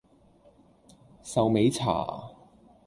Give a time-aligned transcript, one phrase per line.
[1.23, 2.31] 壽眉茶